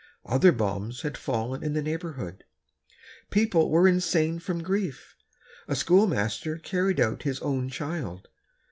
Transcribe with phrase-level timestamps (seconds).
[0.25, 2.43] Other bombs had fallen in the neighborhood.
[3.29, 5.15] People were insane from grief.
[5.67, 8.27] A schoolmaster carried out his own child.